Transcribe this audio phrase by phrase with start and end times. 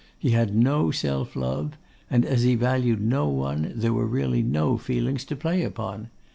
[0.17, 1.77] He had no self love,
[2.09, 6.09] and as he valued no one, there were really no feelings to play upon.